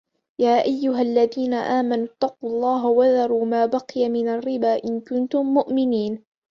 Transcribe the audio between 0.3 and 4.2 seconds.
يا أيها الذين آمنوا اتقوا الله وذروا ما بقي